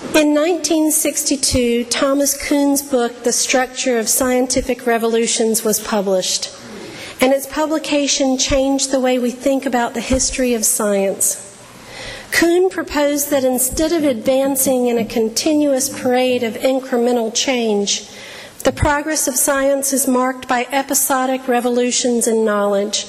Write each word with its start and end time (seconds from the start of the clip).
In 0.00 0.34
1962, 0.34 1.84
Thomas 1.84 2.34
Kuhn's 2.48 2.80
book, 2.80 3.22
The 3.22 3.32
Structure 3.32 3.98
of 3.98 4.08
Scientific 4.08 4.86
Revolutions, 4.86 5.62
was 5.62 5.78
published, 5.78 6.50
and 7.20 7.34
its 7.34 7.46
publication 7.46 8.38
changed 8.38 8.90
the 8.90 8.98
way 8.98 9.18
we 9.18 9.30
think 9.30 9.66
about 9.66 9.92
the 9.92 10.00
history 10.00 10.54
of 10.54 10.64
science. 10.64 11.54
Kuhn 12.32 12.70
proposed 12.70 13.30
that 13.30 13.44
instead 13.44 13.92
of 13.92 14.02
advancing 14.04 14.86
in 14.86 14.96
a 14.96 15.04
continuous 15.04 15.90
parade 15.90 16.42
of 16.42 16.54
incremental 16.54 17.32
change, 17.32 18.08
the 18.64 18.72
progress 18.72 19.28
of 19.28 19.36
science 19.36 19.92
is 19.92 20.08
marked 20.08 20.48
by 20.48 20.66
episodic 20.72 21.46
revolutions 21.46 22.26
in 22.26 22.42
knowledge, 22.42 23.04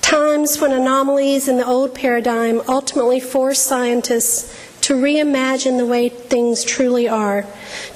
times 0.00 0.58
when 0.58 0.72
anomalies 0.72 1.46
in 1.46 1.58
the 1.58 1.66
old 1.66 1.94
paradigm 1.94 2.62
ultimately 2.68 3.20
force 3.20 3.60
scientists 3.60 4.71
to 4.82 4.94
reimagine 4.94 5.78
the 5.78 5.86
way 5.86 6.08
things 6.08 6.64
truly 6.64 7.08
are, 7.08 7.46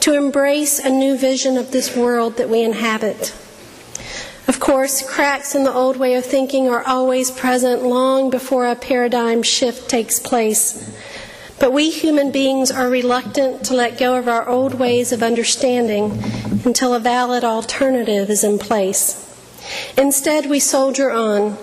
to 0.01 0.15
embrace 0.15 0.79
a 0.79 0.88
new 0.88 1.16
vision 1.16 1.56
of 1.56 1.70
this 1.70 1.97
world 1.97 2.37
that 2.37 2.48
we 2.48 2.62
inhabit. 2.62 3.34
Of 4.48 4.61
course, 4.61 5.02
cracks 5.02 5.55
in 5.56 5.64
the 5.64 5.73
old 5.73 5.97
way 5.97 6.14
of 6.14 6.25
thinking 6.25 6.69
are 6.69 6.84
always 6.84 7.33
present 7.33 7.83
long 7.83 8.30
before 8.30 8.66
a 8.66 8.77
paradigm 8.77 9.42
shift 9.42 9.91
takes 9.91 10.20
place. 10.20 10.97
But 11.59 11.73
we 11.73 11.91
human 11.91 12.30
beings 12.30 12.70
are 12.70 12.89
reluctant 12.89 13.64
to 13.64 13.75
let 13.75 13.98
go 13.98 14.16
of 14.16 14.28
our 14.28 14.48
old 14.48 14.75
ways 14.75 15.11
of 15.11 15.23
understanding 15.23 16.23
until 16.64 16.95
a 16.95 17.00
valid 17.00 17.42
alternative 17.42 18.30
is 18.30 18.45
in 18.45 18.59
place. 18.59 19.23
Instead, 19.98 20.47
we 20.47 20.61
soldier 20.61 21.11
on, 21.11 21.56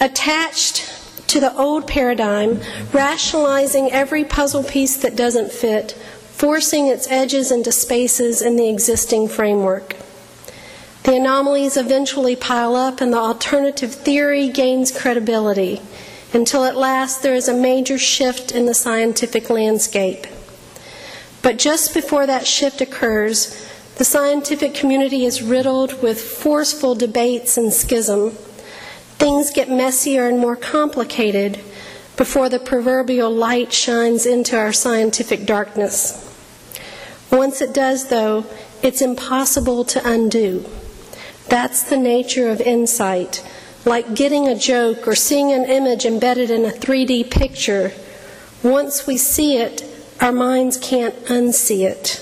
attached 0.00 0.91
to 1.32 1.40
the 1.40 1.56
old 1.56 1.86
paradigm, 1.86 2.60
rationalizing 2.92 3.90
every 3.90 4.22
puzzle 4.22 4.62
piece 4.62 4.98
that 4.98 5.16
doesn't 5.16 5.50
fit, 5.50 5.92
forcing 6.32 6.88
its 6.88 7.10
edges 7.10 7.50
into 7.50 7.72
spaces 7.72 8.42
in 8.42 8.56
the 8.56 8.68
existing 8.68 9.26
framework. 9.26 9.96
The 11.04 11.16
anomalies 11.16 11.78
eventually 11.78 12.36
pile 12.36 12.76
up, 12.76 13.00
and 13.00 13.14
the 13.14 13.18
alternative 13.18 13.94
theory 13.94 14.50
gains 14.50 14.92
credibility 14.92 15.80
until 16.34 16.64
at 16.64 16.76
last 16.76 17.22
there 17.22 17.34
is 17.34 17.48
a 17.48 17.54
major 17.54 17.96
shift 17.96 18.52
in 18.52 18.66
the 18.66 18.74
scientific 18.74 19.48
landscape. 19.48 20.26
But 21.40 21.58
just 21.58 21.94
before 21.94 22.26
that 22.26 22.46
shift 22.46 22.82
occurs, 22.82 23.66
the 23.96 24.04
scientific 24.04 24.74
community 24.74 25.24
is 25.24 25.42
riddled 25.42 26.02
with 26.02 26.20
forceful 26.20 26.94
debates 26.94 27.56
and 27.56 27.72
schism 27.72 28.36
things 29.22 29.52
get 29.52 29.70
messier 29.70 30.26
and 30.26 30.36
more 30.36 30.56
complicated 30.56 31.54
before 32.16 32.48
the 32.48 32.58
proverbial 32.58 33.30
light 33.30 33.72
shines 33.72 34.26
into 34.26 34.58
our 34.58 34.72
scientific 34.72 35.46
darkness. 35.46 36.28
Once 37.30 37.60
it 37.60 37.72
does, 37.72 38.08
though, 38.08 38.44
it's 38.82 39.00
impossible 39.00 39.84
to 39.84 40.04
undo. 40.04 40.68
That's 41.48 41.84
the 41.84 41.96
nature 41.96 42.48
of 42.48 42.60
insight, 42.60 43.48
like 43.84 44.16
getting 44.16 44.48
a 44.48 44.58
joke 44.58 45.06
or 45.06 45.14
seeing 45.14 45.52
an 45.52 45.66
image 45.66 46.04
embedded 46.04 46.50
in 46.50 46.64
a 46.64 46.70
3D 46.70 47.30
picture. 47.30 47.92
Once 48.64 49.06
we 49.06 49.16
see 49.16 49.56
it, 49.56 49.84
our 50.20 50.32
minds 50.32 50.76
can't 50.76 51.14
unsee 51.26 51.88
it. 51.88 52.20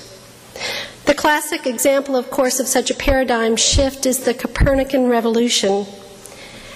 The 1.06 1.14
classic 1.14 1.66
example, 1.66 2.14
of 2.14 2.30
course, 2.30 2.60
of 2.60 2.66
such 2.68 2.90
a 2.90 2.94
paradigm 2.94 3.56
shift 3.56 4.04
is 4.04 4.24
the 4.24 4.34
Copernican 4.34 5.08
revolution. 5.08 5.86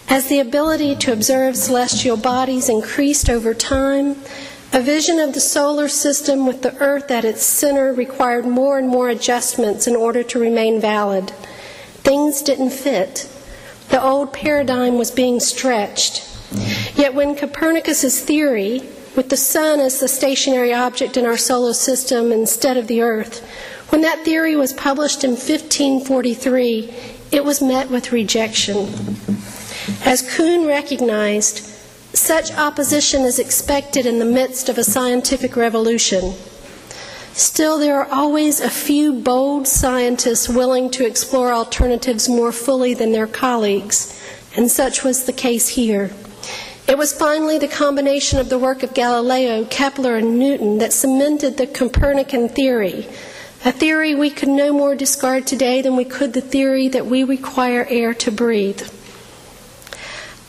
As 0.08 0.28
the 0.28 0.40
ability 0.40 0.96
to 0.96 1.12
observe 1.12 1.56
celestial 1.56 2.16
bodies 2.16 2.68
increased 2.68 3.30
over 3.30 3.54
time, 3.54 4.16
a 4.72 4.80
vision 4.80 5.18
of 5.18 5.32
the 5.32 5.40
solar 5.40 5.88
system 5.88 6.46
with 6.46 6.62
the 6.62 6.76
Earth 6.78 7.10
at 7.10 7.24
its 7.24 7.42
center 7.42 7.92
required 7.92 8.46
more 8.46 8.78
and 8.78 8.88
more 8.88 9.08
adjustments 9.08 9.86
in 9.86 9.96
order 9.96 10.22
to 10.22 10.38
remain 10.38 10.80
valid. 10.80 11.30
Things 12.02 12.42
didn't 12.42 12.70
fit. 12.70 13.28
The 13.88 14.02
old 14.02 14.32
paradigm 14.32 14.98
was 14.98 15.10
being 15.10 15.40
stretched. 15.40 16.28
Yet 16.96 17.14
when 17.14 17.34
Copernicus's 17.34 18.20
theory, 18.20 18.82
with 19.16 19.30
the 19.30 19.36
sun 19.36 19.80
as 19.80 20.00
the 20.00 20.08
stationary 20.08 20.74
object 20.74 21.16
in 21.16 21.24
our 21.24 21.36
solar 21.36 21.72
system 21.72 22.30
instead 22.30 22.76
of 22.76 22.88
the 22.88 23.00
Earth, 23.00 23.40
when 23.90 24.02
that 24.02 24.24
theory 24.24 24.56
was 24.56 24.72
published 24.72 25.24
in 25.24 25.30
1543, 25.30 26.92
it 27.32 27.44
was 27.44 27.62
met 27.62 27.90
with 27.90 28.12
rejection. 28.12 28.88
As 30.04 30.22
Kuhn 30.22 30.66
recognized, 30.66 31.58
such 32.14 32.54
opposition 32.54 33.22
is 33.22 33.38
expected 33.38 34.06
in 34.06 34.18
the 34.18 34.24
midst 34.24 34.70
of 34.70 34.78
a 34.78 34.84
scientific 34.84 35.56
revolution. 35.56 36.32
Still, 37.34 37.78
there 37.78 37.98
are 37.98 38.08
always 38.10 38.60
a 38.60 38.70
few 38.70 39.12
bold 39.12 39.68
scientists 39.68 40.48
willing 40.48 40.88
to 40.90 41.04
explore 41.04 41.52
alternatives 41.52 42.30
more 42.30 42.52
fully 42.52 42.94
than 42.94 43.12
their 43.12 43.26
colleagues, 43.26 44.18
and 44.56 44.70
such 44.70 45.04
was 45.04 45.24
the 45.24 45.32
case 45.34 45.68
here. 45.68 46.10
It 46.88 46.96
was 46.96 47.12
finally 47.12 47.58
the 47.58 47.68
combination 47.68 48.38
of 48.38 48.48
the 48.48 48.58
work 48.58 48.82
of 48.82 48.94
Galileo, 48.94 49.66
Kepler, 49.66 50.16
and 50.16 50.38
Newton 50.38 50.78
that 50.78 50.94
cemented 50.94 51.58
the 51.58 51.66
Copernican 51.66 52.48
theory, 52.48 53.06
a 53.66 53.72
theory 53.72 54.14
we 54.14 54.30
could 54.30 54.48
no 54.48 54.72
more 54.72 54.94
discard 54.94 55.46
today 55.46 55.82
than 55.82 55.96
we 55.96 56.04
could 56.06 56.32
the 56.32 56.40
theory 56.40 56.88
that 56.88 57.04
we 57.04 57.22
require 57.22 57.86
air 57.90 58.14
to 58.14 58.30
breathe. 58.30 58.82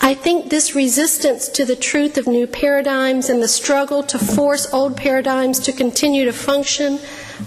I 0.06 0.14
think 0.14 0.52
this 0.52 0.76
resistance 0.76 1.50
to 1.50 1.66
the 1.66 1.76
truth 1.76 2.20
of 2.20 2.28
new 2.28 2.46
paradigms 2.46 3.28
and 3.28 3.42
the 3.42 3.48
struggle 3.48 4.04
to 4.04 4.20
force 4.20 4.72
old 4.72 4.96
paradigms 4.96 5.58
to 5.62 5.72
continue 5.72 6.26
to 6.26 6.32
function, 6.32 7.00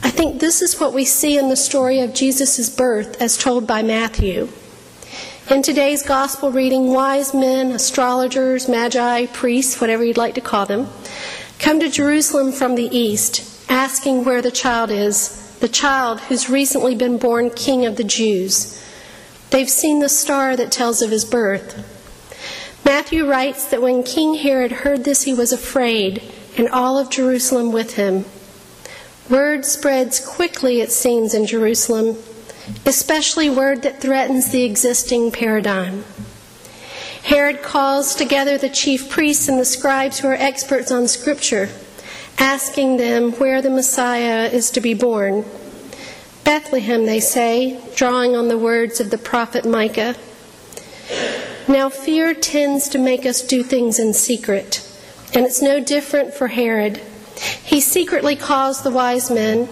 I 0.03 0.11
think 0.11 0.41
this 0.41 0.61
is 0.61 0.81
what 0.81 0.93
we 0.93 1.05
see 1.05 1.39
in 1.39 1.51
the 1.51 1.57
story 1.57 2.01
of 2.01 2.15
Jesus' 2.15 2.69
birth 2.69 3.23
as 3.23 3.39
told 3.39 3.69
by 3.69 3.85
Matthew. 3.85 4.49
In 5.49 5.63
today's 5.63 6.03
gospel 6.03 6.51
reading, 6.51 6.89
wise 6.89 7.33
men, 7.33 7.71
astrologers, 7.71 8.69
magi, 8.69 9.27
priests, 9.27 9.81
whatever 9.81 10.03
you'd 10.03 10.17
like 10.17 10.35
to 10.35 10.41
call 10.41 10.67
them, 10.67 10.89
come 11.61 11.79
to 11.79 11.89
Jerusalem 11.89 12.51
from 12.51 12.75
the 12.75 12.89
east, 12.91 13.71
asking 13.71 14.25
where 14.25 14.43
the 14.43 14.51
child 14.51 14.91
is, 14.91 15.57
the 15.61 15.69
child 15.69 16.19
who's 16.23 16.51
recently 16.51 16.97
been 16.97 17.19
born 17.19 17.51
king 17.51 17.87
of 17.87 17.95
the 17.95 18.03
Jews. 18.03 18.85
They've 19.51 19.71
seen 19.71 20.01
the 20.01 20.09
star 20.09 20.57
that 20.57 20.73
tells 20.73 21.03
of 21.03 21.13
his 21.13 21.25
birth. 21.25 21.95
Matthew 22.89 23.29
writes 23.29 23.67
that 23.67 23.83
when 23.83 24.03
King 24.03 24.33
Herod 24.33 24.73
heard 24.73 25.05
this, 25.05 25.25
he 25.25 25.35
was 25.35 25.53
afraid, 25.53 26.23
and 26.57 26.71
all 26.71 26.97
of 26.97 27.11
Jerusalem 27.11 27.71
with 27.71 27.97
him. 27.97 28.25
Word 29.29 29.67
spreads 29.67 30.27
quickly, 30.27 30.81
it 30.81 30.91
seems, 30.91 31.35
in 31.35 31.45
Jerusalem, 31.45 32.17
especially 32.87 33.51
word 33.51 33.83
that 33.83 34.01
threatens 34.01 34.49
the 34.49 34.65
existing 34.65 35.33
paradigm. 35.33 36.03
Herod 37.25 37.63
calls 37.63 38.15
together 38.15 38.57
the 38.57 38.71
chief 38.71 39.11
priests 39.11 39.49
and 39.49 39.61
the 39.61 39.67
scribes 39.67 40.21
who 40.21 40.29
are 40.29 40.33
experts 40.33 40.91
on 40.91 41.09
Scripture, 41.09 41.69
asking 42.39 42.97
them 42.97 43.33
where 43.33 43.61
the 43.61 43.69
Messiah 43.69 44.49
is 44.49 44.71
to 44.71 44.81
be 44.81 44.95
born. 44.95 45.45
Bethlehem, 46.43 47.05
they 47.05 47.21
say, 47.21 47.83
drawing 47.95 48.35
on 48.35 48.49
the 48.49 48.57
words 48.57 48.99
of 48.99 49.11
the 49.11 49.19
prophet 49.19 49.67
Micah. 49.67 50.17
Now, 51.69 51.91
fear 51.91 52.33
tends 52.33 52.89
to 52.89 52.99
make 52.99 53.27
us 53.27 53.43
do 53.43 53.63
things 53.63 53.99
in 53.99 54.15
secret, 54.15 54.81
and 55.35 55.45
it's 55.45 55.61
no 55.61 55.81
different 55.81 56.33
for 56.33 56.49
Herod. 56.49 56.97
He 57.63 57.81
secretly 57.81 58.37
calls 58.37 58.83
the 58.83 58.91
wise 58.91 59.31
men, 59.31 59.69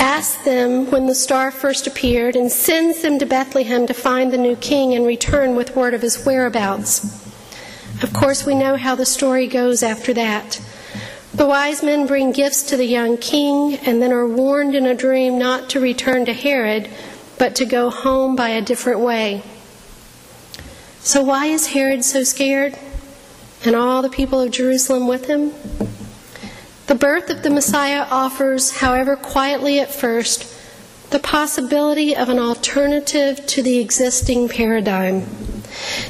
asks 0.00 0.44
them 0.44 0.90
when 0.90 1.06
the 1.06 1.14
star 1.14 1.52
first 1.52 1.86
appeared, 1.86 2.34
and 2.34 2.50
sends 2.50 3.02
them 3.02 3.20
to 3.20 3.24
Bethlehem 3.24 3.86
to 3.86 3.94
find 3.94 4.32
the 4.32 4.36
new 4.36 4.56
king 4.56 4.94
and 4.94 5.06
return 5.06 5.54
with 5.54 5.76
word 5.76 5.94
of 5.94 6.02
his 6.02 6.26
whereabouts. 6.26 7.04
Of 8.02 8.12
course, 8.12 8.44
we 8.44 8.56
know 8.56 8.76
how 8.76 8.96
the 8.96 9.06
story 9.06 9.46
goes 9.46 9.84
after 9.84 10.12
that. 10.14 10.60
The 11.32 11.46
wise 11.46 11.84
men 11.84 12.08
bring 12.08 12.32
gifts 12.32 12.64
to 12.64 12.76
the 12.76 12.84
young 12.84 13.16
king 13.16 13.76
and 13.86 14.02
then 14.02 14.12
are 14.12 14.26
warned 14.26 14.74
in 14.74 14.86
a 14.86 14.94
dream 14.94 15.38
not 15.38 15.70
to 15.70 15.78
return 15.78 16.24
to 16.26 16.32
Herod, 16.32 16.90
but 17.38 17.54
to 17.54 17.64
go 17.64 17.90
home 17.90 18.34
by 18.34 18.48
a 18.48 18.60
different 18.60 18.98
way. 18.98 19.44
So, 21.08 21.22
why 21.22 21.46
is 21.46 21.68
Herod 21.68 22.04
so 22.04 22.22
scared? 22.22 22.78
And 23.64 23.74
all 23.74 24.02
the 24.02 24.10
people 24.10 24.42
of 24.42 24.50
Jerusalem 24.50 25.08
with 25.08 25.24
him? 25.24 25.54
The 26.86 26.94
birth 26.94 27.30
of 27.30 27.42
the 27.42 27.48
Messiah 27.48 28.06
offers, 28.10 28.80
however 28.80 29.16
quietly 29.16 29.80
at 29.80 29.90
first, 29.90 30.54
the 31.08 31.18
possibility 31.18 32.14
of 32.14 32.28
an 32.28 32.38
alternative 32.38 33.46
to 33.46 33.62
the 33.62 33.78
existing 33.78 34.50
paradigm. 34.50 35.20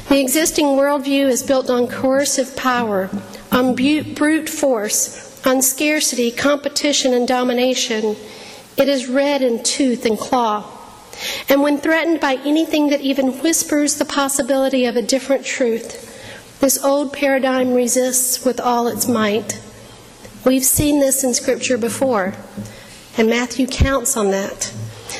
The 0.09 0.19
existing 0.19 0.65
worldview 0.65 1.29
is 1.29 1.43
built 1.43 1.69
on 1.69 1.87
coercive 1.87 2.57
power, 2.57 3.09
on 3.53 3.75
brute 3.75 4.49
force, 4.49 5.41
on 5.47 5.61
scarcity, 5.61 6.29
competition, 6.29 7.13
and 7.13 7.25
domination. 7.25 8.17
It 8.75 8.89
is 8.89 9.07
red 9.07 9.41
in 9.41 9.63
tooth 9.63 10.05
and 10.05 10.19
claw. 10.19 10.78
And 11.47 11.61
when 11.61 11.77
threatened 11.77 12.19
by 12.19 12.35
anything 12.45 12.89
that 12.89 13.01
even 13.01 13.39
whispers 13.39 13.95
the 13.95 14.05
possibility 14.05 14.85
of 14.85 14.95
a 14.95 15.01
different 15.01 15.45
truth, 15.45 16.05
this 16.59 16.83
old 16.83 17.13
paradigm 17.13 17.73
resists 17.73 18.43
with 18.43 18.59
all 18.59 18.87
its 18.87 19.07
might. 19.07 19.61
We've 20.45 20.63
seen 20.63 20.99
this 20.99 21.23
in 21.23 21.33
Scripture 21.33 21.77
before, 21.77 22.33
and 23.17 23.29
Matthew 23.29 23.67
counts 23.67 24.17
on 24.17 24.31
that. 24.31 24.73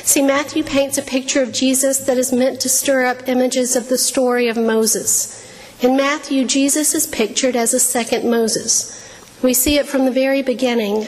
See, 0.04 0.22
Matthew 0.22 0.62
paints 0.62 0.98
a 0.98 1.02
picture 1.02 1.42
of 1.42 1.52
Jesus 1.52 1.98
that 2.00 2.18
is 2.18 2.32
meant 2.32 2.60
to 2.60 2.68
stir 2.68 3.06
up 3.06 3.28
images 3.28 3.76
of 3.76 3.88
the 3.88 3.98
story 3.98 4.48
of 4.48 4.56
Moses. 4.56 5.36
In 5.80 5.96
Matthew, 5.96 6.44
Jesus 6.44 6.94
is 6.94 7.06
pictured 7.06 7.56
as 7.56 7.72
a 7.72 7.80
second 7.80 8.30
Moses. 8.30 8.96
We 9.42 9.54
see 9.54 9.78
it 9.78 9.86
from 9.86 10.04
the 10.04 10.10
very 10.10 10.42
beginning. 10.42 11.06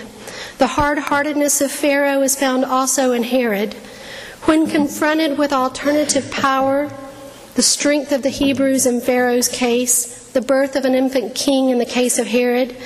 The 0.58 0.66
hard 0.66 0.98
heartedness 0.98 1.60
of 1.60 1.70
Pharaoh 1.70 2.22
is 2.22 2.36
found 2.36 2.64
also 2.64 3.12
in 3.12 3.24
Herod. 3.24 3.74
When 4.44 4.66
confronted 4.66 5.38
with 5.38 5.52
alternative 5.52 6.30
power, 6.32 6.90
the 7.54 7.62
strength 7.62 8.10
of 8.10 8.22
the 8.22 8.28
Hebrews 8.28 8.86
in 8.86 9.00
Pharaoh's 9.00 9.48
case, 9.48 10.30
the 10.30 10.40
birth 10.40 10.74
of 10.74 10.84
an 10.84 10.94
infant 10.94 11.34
king 11.34 11.68
in 11.68 11.78
the 11.78 11.84
case 11.84 12.18
of 12.18 12.26
Herod, 12.26 12.76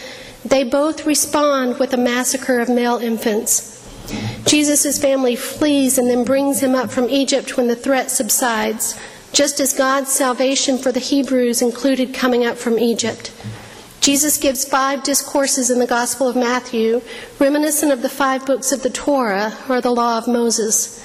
they 0.44 0.64
both 0.64 1.06
respond 1.06 1.78
with 1.78 1.94
a 1.94 1.96
massacre 1.96 2.58
of 2.58 2.68
male 2.68 2.98
infants. 2.98 3.72
Jesus' 4.44 5.00
family 5.00 5.34
flees 5.34 5.96
and 5.98 6.10
then 6.10 6.24
brings 6.24 6.62
him 6.62 6.74
up 6.74 6.90
from 6.90 7.08
Egypt 7.08 7.56
when 7.56 7.68
the 7.68 7.74
threat 7.74 8.10
subsides, 8.10 8.98
just 9.32 9.58
as 9.58 9.72
God's 9.72 10.12
salvation 10.12 10.76
for 10.76 10.92
the 10.92 11.00
Hebrews 11.00 11.62
included 11.62 12.12
coming 12.12 12.44
up 12.44 12.58
from 12.58 12.78
Egypt. 12.78 13.32
Jesus 14.00 14.36
gives 14.36 14.64
five 14.64 15.02
discourses 15.02 15.70
in 15.70 15.78
the 15.78 15.86
Gospel 15.86 16.28
of 16.28 16.36
Matthew, 16.36 17.00
reminiscent 17.40 17.90
of 17.90 18.02
the 18.02 18.08
five 18.08 18.44
books 18.46 18.70
of 18.70 18.82
the 18.82 18.90
Torah, 18.90 19.56
or 19.68 19.80
the 19.80 19.90
Law 19.90 20.18
of 20.18 20.28
Moses. 20.28 21.02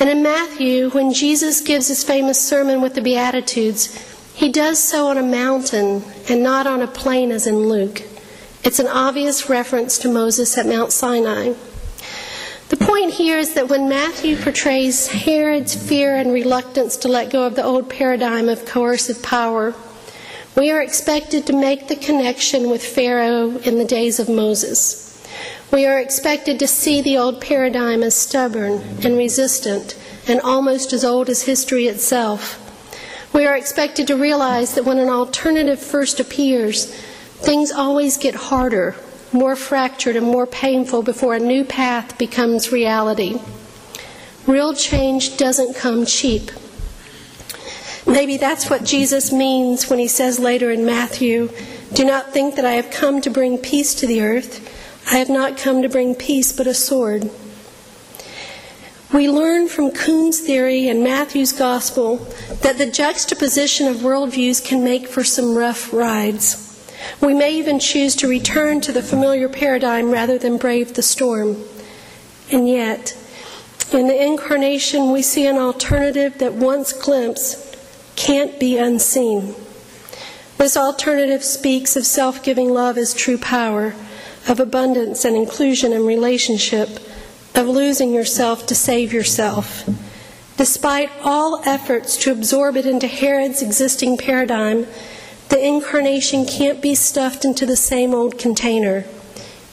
And 0.00 0.08
in 0.08 0.22
Matthew, 0.22 0.90
when 0.90 1.12
Jesus 1.12 1.60
gives 1.60 1.88
his 1.88 2.04
famous 2.04 2.40
sermon 2.40 2.80
with 2.80 2.94
the 2.94 3.02
Beatitudes, 3.02 3.94
he 4.34 4.50
does 4.50 4.78
so 4.78 5.08
on 5.08 5.18
a 5.18 5.22
mountain 5.22 6.04
and 6.28 6.42
not 6.42 6.66
on 6.66 6.80
a 6.80 6.86
plain 6.86 7.32
as 7.32 7.46
in 7.46 7.68
Luke. 7.68 8.02
It's 8.62 8.78
an 8.78 8.86
obvious 8.86 9.48
reference 9.48 9.98
to 9.98 10.08
Moses 10.08 10.56
at 10.58 10.66
Mount 10.66 10.92
Sinai. 10.92 11.54
The 12.68 12.76
point 12.76 13.14
here 13.14 13.38
is 13.38 13.54
that 13.54 13.68
when 13.68 13.88
Matthew 13.88 14.36
portrays 14.36 15.08
Herod's 15.08 15.74
fear 15.74 16.16
and 16.16 16.32
reluctance 16.32 16.98
to 16.98 17.08
let 17.08 17.32
go 17.32 17.46
of 17.46 17.56
the 17.56 17.64
old 17.64 17.88
paradigm 17.88 18.48
of 18.48 18.66
coercive 18.66 19.22
power, 19.22 19.74
we 20.54 20.70
are 20.70 20.82
expected 20.82 21.46
to 21.46 21.52
make 21.54 21.88
the 21.88 21.96
connection 21.96 22.68
with 22.68 22.84
Pharaoh 22.84 23.56
in 23.58 23.78
the 23.78 23.84
days 23.84 24.20
of 24.20 24.28
Moses. 24.28 25.07
We 25.70 25.84
are 25.84 25.98
expected 25.98 26.58
to 26.60 26.66
see 26.66 27.02
the 27.02 27.18
old 27.18 27.40
paradigm 27.40 28.02
as 28.02 28.14
stubborn 28.14 28.80
and 29.04 29.18
resistant 29.18 29.98
and 30.26 30.40
almost 30.40 30.92
as 30.92 31.04
old 31.04 31.28
as 31.28 31.42
history 31.42 31.86
itself. 31.86 32.64
We 33.34 33.46
are 33.46 33.56
expected 33.56 34.06
to 34.06 34.16
realize 34.16 34.74
that 34.74 34.84
when 34.84 34.98
an 34.98 35.10
alternative 35.10 35.78
first 35.78 36.20
appears, 36.20 36.86
things 36.86 37.70
always 37.70 38.16
get 38.16 38.34
harder, 38.34 38.96
more 39.30 39.56
fractured, 39.56 40.16
and 40.16 40.26
more 40.26 40.46
painful 40.46 41.02
before 41.02 41.34
a 41.34 41.38
new 41.38 41.64
path 41.64 42.16
becomes 42.16 42.72
reality. 42.72 43.38
Real 44.46 44.72
change 44.72 45.36
doesn't 45.36 45.76
come 45.76 46.06
cheap. 46.06 46.50
Maybe 48.06 48.38
that's 48.38 48.70
what 48.70 48.84
Jesus 48.84 49.30
means 49.30 49.90
when 49.90 49.98
he 49.98 50.08
says 50.08 50.38
later 50.38 50.70
in 50.70 50.86
Matthew, 50.86 51.50
Do 51.92 52.04
not 52.04 52.32
think 52.32 52.56
that 52.56 52.64
I 52.64 52.72
have 52.72 52.90
come 52.90 53.20
to 53.20 53.30
bring 53.30 53.58
peace 53.58 53.94
to 53.96 54.06
the 54.06 54.22
earth. 54.22 54.64
I 55.10 55.16
have 55.16 55.30
not 55.30 55.56
come 55.56 55.80
to 55.80 55.88
bring 55.88 56.14
peace, 56.14 56.52
but 56.52 56.66
a 56.66 56.74
sword. 56.74 57.30
We 59.10 59.26
learn 59.30 59.68
from 59.68 59.90
Kuhn's 59.90 60.40
theory 60.40 60.86
and 60.86 61.02
Matthew's 61.02 61.52
gospel 61.52 62.16
that 62.60 62.76
the 62.76 62.90
juxtaposition 62.90 63.86
of 63.88 63.96
worldviews 63.98 64.62
can 64.62 64.84
make 64.84 65.08
for 65.08 65.24
some 65.24 65.56
rough 65.56 65.94
rides. 65.94 66.66
We 67.22 67.32
may 67.32 67.54
even 67.54 67.78
choose 67.78 68.14
to 68.16 68.28
return 68.28 68.82
to 68.82 68.92
the 68.92 69.02
familiar 69.02 69.48
paradigm 69.48 70.10
rather 70.10 70.36
than 70.36 70.58
brave 70.58 70.92
the 70.92 71.02
storm. 71.02 71.56
And 72.52 72.68
yet, 72.68 73.16
in 73.90 74.08
the 74.08 74.22
incarnation, 74.22 75.10
we 75.10 75.22
see 75.22 75.46
an 75.46 75.56
alternative 75.56 76.36
that 76.36 76.52
once 76.52 76.92
glimpsed 76.92 77.78
can't 78.14 78.60
be 78.60 78.76
unseen. 78.76 79.54
This 80.58 80.76
alternative 80.76 81.42
speaks 81.42 81.96
of 81.96 82.04
self 82.04 82.42
giving 82.42 82.68
love 82.68 82.98
as 82.98 83.14
true 83.14 83.38
power 83.38 83.94
of 84.48 84.58
abundance 84.58 85.24
and 85.24 85.36
inclusion 85.36 85.92
and 85.92 86.06
relationship, 86.06 86.88
of 87.54 87.68
losing 87.68 88.12
yourself 88.12 88.66
to 88.66 88.74
save 88.74 89.12
yourself. 89.12 89.88
Despite 90.56 91.10
all 91.22 91.62
efforts 91.66 92.16
to 92.18 92.32
absorb 92.32 92.76
it 92.76 92.86
into 92.86 93.06
Herod's 93.06 93.62
existing 93.62 94.16
paradigm, 94.16 94.86
the 95.50 95.64
incarnation 95.64 96.46
can't 96.46 96.82
be 96.82 96.94
stuffed 96.94 97.44
into 97.44 97.64
the 97.64 97.76
same 97.76 98.14
old 98.14 98.38
container. 98.38 99.04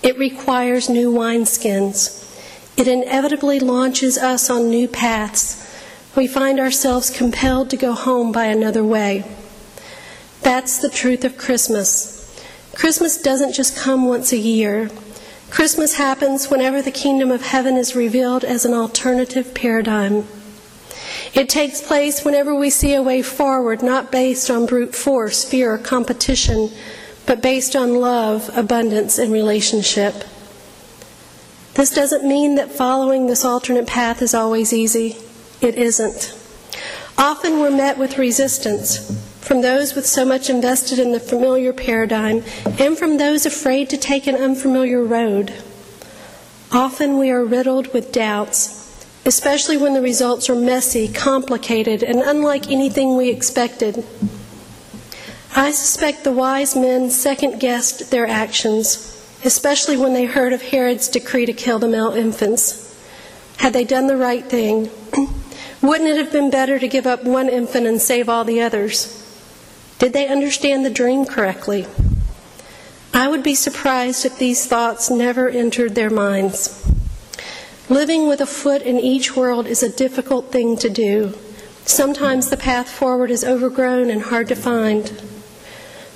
It 0.04 0.18
requires 0.18 0.90
new 0.90 1.12
wineskins. 1.12 2.22
It 2.78 2.88
inevitably 2.88 3.60
launches 3.60 4.18
us 4.18 4.50
on 4.50 4.70
new 4.70 4.88
paths. 4.88 5.62
We 6.16 6.28
find 6.28 6.60
ourselves 6.60 7.10
compelled 7.10 7.70
to 7.72 7.78
go 7.78 7.94
home 7.94 8.32
by 8.32 8.46
another 8.46 8.84
way. 8.84 9.26
That's 10.42 10.78
the 10.78 10.90
truth 10.90 11.26
of 11.26 11.38
Christmas. 11.38 12.15
Christmas 12.76 13.18
doesn't 13.18 13.54
just 13.54 13.78
come 13.78 14.06
once 14.06 14.34
a 14.34 14.38
year. 14.38 14.90
Christmas 15.50 15.96
happens 15.96 16.50
whenever 16.50 16.82
the 16.82 16.92
kingdom 16.92 17.32
of 17.32 17.42
heaven 17.42 17.78
is 17.78 17.96
revealed 17.96 18.44
as 18.44 18.66
an 18.66 18.74
alternative 18.74 19.54
paradigm. 19.54 20.28
It 21.34 21.48
takes 21.48 21.82
place 21.82 22.26
whenever 22.26 22.54
we 22.54 22.70
see 22.70 22.94
a 22.94 23.02
way 23.02 23.22
forward 23.22 23.82
not 23.82 24.12
based 24.12 24.50
on 24.50 24.66
brute 24.66 24.94
force, 24.94 25.46
fear, 25.46 25.76
or 25.76 25.78
competition, 25.78 26.70
but 27.26 27.42
based 27.42 27.78
on 27.78 28.02
love, 28.02 28.50
abundance, 28.58 29.18
and 29.18 29.32
relationship. 29.32 30.26
This 31.76 31.92
doesn't 31.92 32.28
mean 32.28 32.56
that 32.56 32.72
following 32.72 33.28
this 33.28 33.46
alternate 33.46 33.88
path 33.88 34.22
is 34.22 34.34
always 34.34 34.74
easy. 34.74 35.16
It 35.62 35.76
isn't. 35.76 36.38
Often 37.18 37.60
we're 37.60 37.72
met 37.72 37.98
with 37.98 38.18
resistance 38.18 39.25
from 39.46 39.62
those 39.62 39.94
with 39.94 40.08
so 40.08 40.26
much 40.26 40.50
invested 40.50 40.98
in 40.98 41.12
the 41.12 41.20
familiar 41.20 41.72
paradigm, 41.72 42.44
and 42.80 42.98
from 42.98 43.18
those 43.18 43.46
afraid 43.46 43.88
to 43.88 43.96
take 43.96 44.26
an 44.26 44.36
unfamiliar 44.36 45.04
road. 45.04 45.54
Often 46.72 47.20
we 47.20 47.30
are 47.30 47.46
riddled 47.46 47.94
with 47.94 48.12
doubts, 48.12 49.06
especially 49.24 49.78
when 49.78 49.94
the 49.94 50.02
results 50.02 50.50
are 50.50 50.56
messy, 50.56 51.08
complicated, 51.08 52.02
and 52.02 52.22
unlike 52.22 52.72
anything 52.72 53.16
we 53.16 53.30
expected. 53.30 54.04
I 55.56 55.70
suspect 55.70 56.24
the 56.24 56.32
wise 56.32 56.76
men 56.76 57.12
second 57.12 57.60
guessed 57.60 58.10
their 58.10 58.26
actions, 58.26 59.12
especially 59.46 59.96
when 59.96 60.16
they 60.16 60.26
heard 60.26 60.54
of 60.54 60.64
Herod's 60.64 61.08
decree 61.08 61.46
to 61.46 61.54
kill 61.54 61.78
the 61.78 61.88
male 61.88 62.14
infants. 62.14 62.82
Had 63.58 63.74
they 63.74 63.84
done 63.84 64.08
the 64.08 64.18
right 64.18 64.44
thing, 64.44 64.90
wouldn't 65.84 66.10
it 66.10 66.18
have 66.18 66.32
been 66.32 66.50
better 66.50 66.80
to 66.80 66.88
give 66.88 67.06
up 67.06 67.24
one 67.24 67.48
infant 67.48 67.86
and 67.86 68.02
save 68.02 68.28
all 68.28 68.44
the 68.44 68.60
others? 68.60 69.22
Did 69.98 70.12
they 70.12 70.28
understand 70.28 70.86
the 70.86 70.90
dream 70.90 71.26
correctly? 71.26 71.88
I 73.14 73.30
would 73.30 73.44
be 73.44 73.56
surprised 73.56 74.26
if 74.26 74.38
these 74.38 74.66
thoughts 74.66 75.10
never 75.10 75.48
entered 75.48 75.96
their 75.96 76.10
minds. 76.10 76.86
Living 77.88 78.28
with 78.28 78.42
a 78.42 78.46
foot 78.46 78.82
in 78.82 79.00
each 79.00 79.38
world 79.38 79.68
is 79.68 79.82
a 79.82 79.90
difficult 79.90 80.52
thing 80.52 80.76
to 80.78 80.90
do. 80.90 81.34
Sometimes 81.86 82.50
the 82.50 82.58
path 82.58 82.90
forward 82.90 83.32
is 83.32 83.46
overgrown 83.46 84.10
and 84.10 84.24
hard 84.24 84.50
to 84.50 84.56
find. 84.56 85.22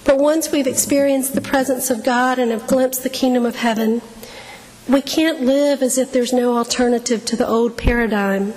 But 0.04 0.18
once 0.18 0.52
we've 0.52 0.68
experienced 0.68 1.34
the 1.34 1.42
presence 1.42 1.90
of 1.90 2.04
God 2.04 2.38
and 2.38 2.52
have 2.52 2.68
glimpsed 2.68 3.04
the 3.04 3.10
kingdom 3.10 3.46
of 3.46 3.56
heaven, 3.56 4.02
we 4.90 5.02
can't 5.02 5.42
live 5.42 5.82
as 5.82 5.98
if 5.98 6.12
there's 6.12 6.34
no 6.34 6.58
alternative 6.58 7.24
to 7.26 7.38
the 7.38 7.48
old 7.48 7.78
paradigm, 7.78 8.54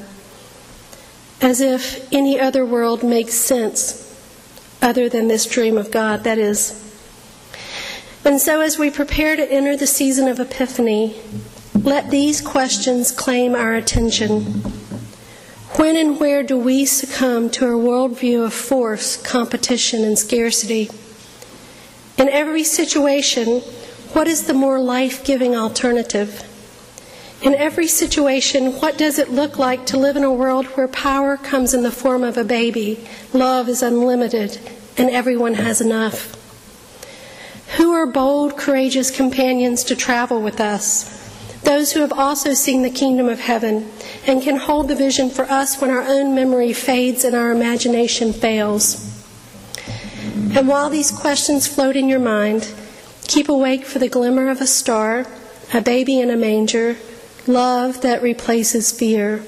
as 1.41 1.61
if 1.61 2.13
any 2.13 2.41
other 2.41 2.67
world 2.67 3.05
makes 3.05 3.35
sense 3.35 4.12
other 4.83 5.09
than 5.09 5.29
this 5.29 5.47
dream 5.47 5.79
of 5.79 5.91
God, 5.91 6.25
that 6.25 6.39
is. 6.39 6.79
And 8.25 8.41
so, 8.41 8.61
as 8.61 8.79
we 8.79 8.91
prepare 8.91 9.37
to 9.37 9.51
enter 9.51 9.77
the 9.77 9.87
season 9.87 10.29
of 10.29 10.39
Epiphany, 10.39 11.17
let 11.75 12.11
these 12.11 12.41
questions 12.41 13.11
claim 13.11 13.55
our 13.55 13.75
attention. 13.75 14.43
When 15.77 15.97
and 15.97 16.21
where 16.21 16.43
do 16.43 16.59
we 16.59 16.85
succumb 16.85 17.49
to 17.51 17.67
a 17.67 17.79
worldview 17.79 18.45
of 18.45 18.53
force, 18.53 19.17
competition, 19.17 20.05
and 20.05 20.19
scarcity? 20.19 20.91
In 22.19 22.29
every 22.29 22.63
situation, 22.63 23.61
what 24.13 24.29
is 24.29 24.47
the 24.47 24.55
more 24.55 24.79
life 24.79 25.25
giving 25.25 25.57
alternative? 25.57 26.47
In 27.43 27.55
every 27.55 27.89
situation, 27.89 28.73
what 28.81 28.97
does 28.97 29.19
it 29.19 29.31
look 29.31 29.59
like 29.59 29.87
to 29.87 29.99
live 29.99 30.17
in 30.17 30.25
a 30.25 30.33
world 30.33 30.67
where 30.67 30.89
power 30.89 31.37
comes 31.37 31.75
in 31.75 31.83
the 31.83 31.91
form 31.91 32.23
of 32.23 32.37
a 32.37 32.45
baby, 32.45 33.05
love 33.33 33.69
is 33.69 33.83
unlimited, 33.83 34.59
and 34.97 35.11
everyone 35.11 35.55
has 35.55 35.81
enough? 35.81 36.37
Who 37.77 37.93
are 37.93 38.07
bold, 38.07 38.57
courageous 38.57 39.11
companions 39.11 39.83
to 39.85 39.97
travel 39.97 40.41
with 40.41 40.61
us? 40.61 41.19
Those 41.63 41.93
who 41.93 42.01
have 42.01 42.13
also 42.13 42.55
seen 42.55 42.83
the 42.83 42.91
kingdom 42.91 43.29
of 43.29 43.41
heaven 43.41 43.91
and 44.27 44.43
can 44.43 44.57
hold 44.57 44.89
the 44.89 44.95
vision 44.95 45.31
for 45.31 45.45
us 45.45 45.81
when 45.81 45.91
our 45.91 46.03
own 46.03 46.35
memory 46.35 46.73
fades 46.73 47.25
and 47.25 47.35
our 47.35 47.51
imagination 47.51 48.33
fails. 48.33 49.09
And 50.55 50.69
while 50.69 50.91
these 50.91 51.11
questions 51.11 51.67
float 51.67 51.97
in 51.97 52.09
your 52.09 52.21
mind, 52.21 52.73
Keep 53.33 53.49
awake 53.49 53.87
for 53.87 53.99
the 53.99 54.11
glimmer 54.11 54.51
of 54.51 54.61
a 54.61 54.67
star, 54.67 55.27
a 55.73 55.81
baby 55.81 56.21
in 56.21 56.29
a 56.29 56.37
manger, 56.37 56.97
love 57.47 58.01
that 58.03 58.23
replaces 58.23 58.93
fear. 58.93 59.45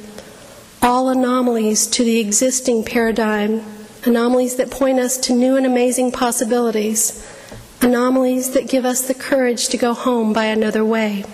All 0.83 1.09
anomalies 1.09 1.87
to 1.89 2.05
the 2.05 2.19
existing 2.19 2.85
paradigm, 2.85 3.63
anomalies 4.05 4.57
that 4.57 4.71
point 4.71 4.99
us 4.99 5.17
to 5.19 5.33
new 5.33 5.57
and 5.57 5.65
amazing 5.65 6.13
possibilities, 6.13 7.27
anomalies 7.81 8.53
that 8.53 8.69
give 8.69 8.85
us 8.85 9.07
the 9.07 9.15
courage 9.15 9.69
to 9.69 9.77
go 9.77 9.95
home 9.95 10.33
by 10.33 10.45
another 10.45 10.85
way. 10.85 11.25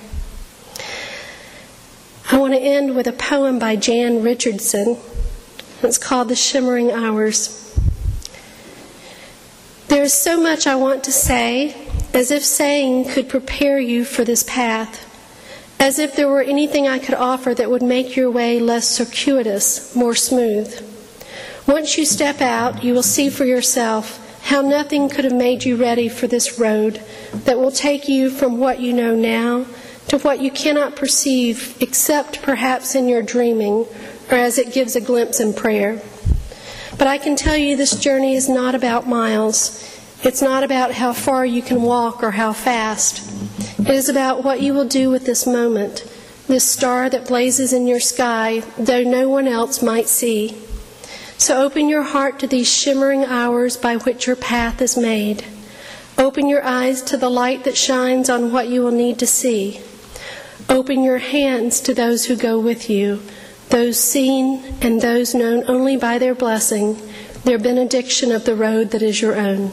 I 2.31 2.39
want 2.39 2.55
to 2.55 2.61
end 2.61 2.95
with 2.95 3.09
a 3.09 3.13
poem 3.13 3.59
by 3.59 3.75
Jan 3.75 4.23
Richardson. 4.23 4.99
It's 5.83 5.99
called 5.99 6.29
The 6.29 6.37
Shimmering 6.37 6.93
Hours. 6.93 7.57
There 9.89 10.05
is 10.05 10.15
so 10.15 10.41
much 10.41 10.69
I 10.69 10.77
want 10.77 11.03
to 11.05 11.13
say, 11.13 11.89
as 12.15 12.31
if 12.31 12.45
saying 12.45 13.07
could 13.07 13.29
prepare 13.29 13.81
you 13.81 14.05
for 14.05 14.23
this 14.23 14.45
path, 14.45 15.10
as 15.81 15.99
if 15.99 16.15
there 16.15 16.29
were 16.29 16.43
anything 16.43 16.87
I 16.87 16.99
could 16.99 17.15
offer 17.15 17.55
that 17.55 17.71
would 17.71 17.83
make 17.83 18.15
your 18.15 18.31
way 18.31 18.61
less 18.61 18.87
circuitous, 18.87 19.97
more 19.97 20.15
smooth. 20.15 20.87
Once 21.67 21.97
you 21.97 22.05
step 22.05 22.43
out, 22.43 22.85
you 22.85 22.93
will 22.93 23.03
see 23.03 23.31
for 23.31 23.47
yourself 23.47 24.19
how 24.45 24.61
nothing 24.61 25.09
could 25.09 25.25
have 25.25 25.35
made 25.35 25.65
you 25.65 25.77
ready 25.77 26.09
for 26.09 26.27
this 26.27 26.59
road 26.59 27.03
that 27.33 27.59
will 27.59 27.73
take 27.73 28.09
you 28.09 28.29
from 28.29 28.59
what 28.59 28.81
you 28.81 28.93
know 28.93 29.15
now 29.15 29.65
to 30.09 30.19
what 30.19 30.41
you 30.41 30.51
cannot 30.51 30.97
perceive 30.97 31.77
except 31.81 32.43
perhaps 32.43 32.95
in 32.95 33.09
your 33.09 33.23
dreaming 33.23 33.87
or 34.31 34.37
as 34.37 34.59
it 34.59 34.73
gives 34.73 34.97
a 34.97 35.01
glimpse 35.01 35.41
in 35.41 35.55
prayer. 35.55 36.03
But 36.99 37.07
I 37.07 37.17
can 37.17 37.37
tell 37.37 37.57
you 37.57 37.77
this 37.77 37.99
journey 37.99 38.35
is 38.35 38.49
not 38.49 38.75
about 38.75 39.09
miles. 39.09 39.99
It's 40.23 40.43
not 40.43 40.63
about 40.63 40.93
how 40.93 41.15
far 41.15 41.47
you 41.47 41.63
can 41.63 41.81
walk 41.81 42.23
or 42.23 42.33
how 42.33 42.53
fast. 42.53 43.40
It 43.81 43.95
is 43.95 44.11
about 44.11 44.45
what 44.45 44.61
you 44.61 44.75
will 44.75 44.87
do 44.87 45.09
with 45.09 45.25
this 45.25 45.47
moment, 45.47 46.05
this 46.47 46.65
star 46.65 47.09
that 47.09 47.27
blazes 47.27 47.73
in 47.73 47.87
your 47.87 47.99
sky, 47.99 48.63
though 48.77 49.03
no 49.03 49.29
one 49.29 49.49
else 49.49 49.83
might 49.83 50.07
see. 50.07 50.57
So 51.39 51.63
open 51.63 51.89
your 51.89 52.03
heart 52.03 52.39
to 52.41 52.47
these 52.47 52.71
shimmering 52.71 53.25
hours 53.25 53.79
by 53.79 53.97
which 53.97 54.27
your 54.27 54.37
path 54.37 54.83
is 54.83 54.99
made. 54.99 55.47
Open 56.19 56.47
your 56.47 56.63
eyes 56.63 57.01
to 57.05 57.17
the 57.17 57.31
light 57.31 57.65
that 57.65 57.77
shines 57.79 58.29
on 58.29 58.53
what 58.53 58.69
you 58.69 58.83
will 58.83 58.91
need 58.91 59.19
to 59.21 59.27
see. 59.27 59.81
Open 60.69 61.03
your 61.03 61.19
hands 61.19 61.81
to 61.81 61.95
those 61.95 62.27
who 62.27 62.37
go 62.37 62.61
with 62.61 62.91
you, 62.91 63.23
those 63.71 63.99
seen 63.99 64.63
and 64.83 65.01
those 65.01 65.35
known 65.35 65.65
only 65.67 65.97
by 65.97 66.19
their 66.19 66.35
blessing, 66.35 67.01
their 67.45 67.59
benediction 67.59 68.31
of 68.31 68.45
the 68.45 68.55
road 68.55 68.91
that 68.91 69.01
is 69.01 69.23
your 69.23 69.37
own. 69.37 69.73